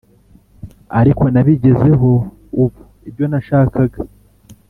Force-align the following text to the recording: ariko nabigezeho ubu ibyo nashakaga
ariko 0.99 1.23
nabigezeho 1.33 2.09
ubu 2.63 2.79
ibyo 3.09 3.25
nashakaga 3.31 3.99